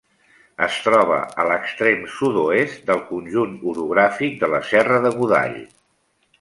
Es 0.67 0.77
troba 0.85 1.17
a 1.43 1.45
l'extrem 1.51 2.01
sud-oest 2.15 2.83
del 2.89 3.05
conjunt 3.11 3.55
orogràfic 3.75 4.43
de 4.43 4.53
la 4.57 4.65
Serra 4.73 5.01
de 5.09 5.17
Godall. 5.23 5.59